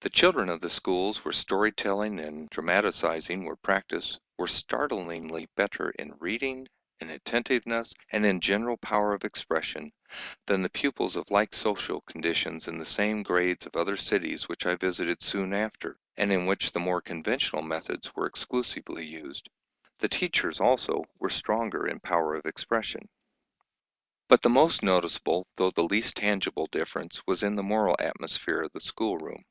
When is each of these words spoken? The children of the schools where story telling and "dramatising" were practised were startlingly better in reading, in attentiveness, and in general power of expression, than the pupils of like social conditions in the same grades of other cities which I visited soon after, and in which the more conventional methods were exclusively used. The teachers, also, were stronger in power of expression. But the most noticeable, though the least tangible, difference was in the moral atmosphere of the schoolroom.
The 0.00 0.10
children 0.20 0.48
of 0.48 0.60
the 0.62 0.70
schools 0.70 1.22
where 1.22 1.32
story 1.32 1.70
telling 1.70 2.18
and 2.20 2.48
"dramatising" 2.48 3.44
were 3.44 3.56
practised 3.56 4.18
were 4.38 4.46
startlingly 4.46 5.48
better 5.54 5.90
in 5.90 6.14
reading, 6.18 6.66
in 7.00 7.10
attentiveness, 7.10 7.92
and 8.10 8.24
in 8.24 8.40
general 8.40 8.78
power 8.78 9.12
of 9.12 9.24
expression, 9.24 9.92
than 10.46 10.62
the 10.62 10.70
pupils 10.70 11.14
of 11.16 11.30
like 11.30 11.54
social 11.54 12.00
conditions 12.02 12.68
in 12.68 12.78
the 12.78 12.86
same 12.86 13.22
grades 13.22 13.66
of 13.66 13.76
other 13.76 13.96
cities 13.98 14.48
which 14.48 14.64
I 14.64 14.76
visited 14.76 15.20
soon 15.20 15.52
after, 15.52 15.98
and 16.16 16.32
in 16.32 16.46
which 16.46 16.72
the 16.72 16.80
more 16.80 17.02
conventional 17.02 17.62
methods 17.62 18.14
were 18.14 18.24
exclusively 18.26 19.04
used. 19.04 19.50
The 19.98 20.08
teachers, 20.08 20.58
also, 20.58 21.04
were 21.18 21.28
stronger 21.28 21.86
in 21.86 22.00
power 22.00 22.34
of 22.34 22.46
expression. 22.46 23.10
But 24.28 24.40
the 24.40 24.48
most 24.48 24.82
noticeable, 24.82 25.46
though 25.56 25.70
the 25.72 25.84
least 25.84 26.16
tangible, 26.16 26.66
difference 26.68 27.20
was 27.26 27.42
in 27.42 27.56
the 27.56 27.62
moral 27.64 27.96
atmosphere 27.98 28.62
of 28.62 28.72
the 28.72 28.80
schoolroom. 28.80 29.44